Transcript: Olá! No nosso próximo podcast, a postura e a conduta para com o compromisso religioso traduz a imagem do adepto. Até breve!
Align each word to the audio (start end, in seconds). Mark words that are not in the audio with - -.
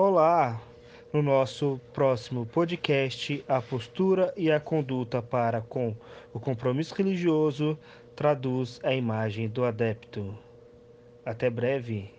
Olá! 0.00 0.62
No 1.12 1.20
nosso 1.20 1.80
próximo 1.92 2.46
podcast, 2.46 3.44
a 3.48 3.60
postura 3.60 4.32
e 4.36 4.48
a 4.48 4.60
conduta 4.60 5.20
para 5.20 5.60
com 5.60 5.92
o 6.32 6.38
compromisso 6.38 6.94
religioso 6.94 7.76
traduz 8.14 8.78
a 8.84 8.94
imagem 8.94 9.48
do 9.48 9.64
adepto. 9.64 10.38
Até 11.26 11.50
breve! 11.50 12.17